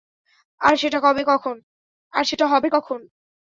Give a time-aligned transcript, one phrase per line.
[0.61, 2.99] আর সেটা হবে কখন?